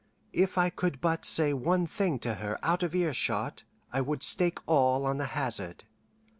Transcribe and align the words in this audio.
If 0.33 0.57
I 0.57 0.71
could 0.71 0.99
but 0.99 1.25
say 1.25 1.53
one 1.53 1.85
thing 1.85 2.17
to 2.21 2.33
her 2.41 2.57
out 2.65 2.81
of 2.81 2.95
earshot, 2.95 3.61
I 3.93 4.01
would 4.01 4.23
stake 4.23 4.57
all 4.65 5.05
on 5.05 5.19
the 5.19 5.27
hazard. 5.37 5.83